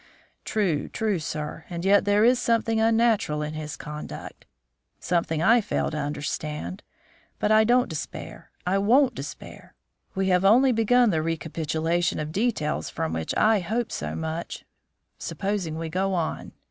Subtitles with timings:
[0.45, 4.45] "True, true, sir; and yet there is something unnatural in his conduct,
[4.99, 6.81] something I fail to understand.
[7.37, 8.49] But I don't despair.
[8.65, 9.75] I won't despair;
[10.15, 14.65] we have only begun the recapitulation of details from which I hope so much;
[15.19, 16.53] supposing we go on."